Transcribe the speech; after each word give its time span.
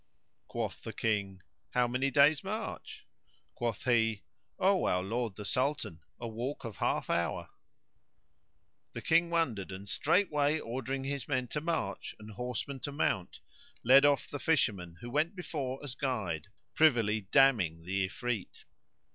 Quoth 0.47 0.81
the 0.81 0.93
King, 0.93 1.43
"How 1.75 1.87
many 1.87 2.09
days' 2.09 2.43
march?" 2.43 3.05
Quoth 3.53 3.83
he, 3.83 4.23
"O 4.57 4.87
our 4.87 5.03
lord 5.03 5.35
the 5.35 5.45
Sultan, 5.45 6.01
a 6.19 6.27
walk 6.27 6.63
of 6.65 6.77
half 6.77 7.07
hour." 7.11 7.49
The 8.93 9.03
King 9.03 9.29
wondered 9.29 9.71
and, 9.71 9.87
straight 9.87 10.31
way 10.31 10.59
ordering 10.59 11.03
his 11.03 11.27
men 11.27 11.49
to 11.49 11.61
march 11.61 12.15
and 12.17 12.31
horsemen 12.31 12.79
to 12.79 12.91
mount, 12.91 13.41
led 13.83 14.03
off 14.03 14.27
the 14.27 14.39
Fisherman 14.39 14.97
who 15.01 15.11
went 15.11 15.35
before 15.35 15.79
as 15.83 15.93
guide, 15.93 16.47
privily 16.73 17.21
damning 17.29 17.83
the 17.85 18.07
Ifrit. 18.07 18.63